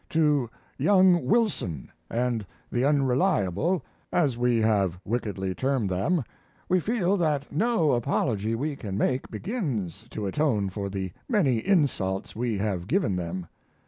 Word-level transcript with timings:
To 0.09 0.49
"Young 0.79 1.27
Wilson" 1.27 1.91
and 2.09 2.43
The 2.71 2.83
Unreliable 2.85 3.85
(as 4.11 4.35
we 4.35 4.57
have 4.57 4.99
wickedly 5.05 5.53
termed 5.53 5.91
them), 5.91 6.23
we 6.67 6.79
feel 6.79 7.17
that 7.17 7.51
no 7.51 7.91
apology 7.91 8.55
we 8.55 8.75
can 8.75 8.97
make 8.97 9.29
begins 9.29 10.07
to 10.09 10.25
atone 10.25 10.69
for 10.69 10.89
the 10.89 11.11
many 11.29 11.57
insults 11.59 12.35
we 12.35 12.57
have 12.57 12.87
given 12.87 13.15
them. 13.15 13.45